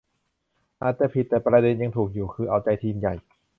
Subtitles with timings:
[0.83, 3.15] อาจจะผิด แต่ประเด็นยังถูกอยู่ คือเอาใจทีมใหญ่